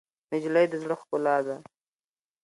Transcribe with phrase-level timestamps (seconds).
[0.31, 1.55] نجلۍ د زړه ښکلا ده.